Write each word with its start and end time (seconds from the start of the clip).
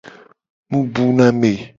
Mu 0.69 0.79
bu 0.93 1.05
na 1.17 1.27
me. 1.39 1.51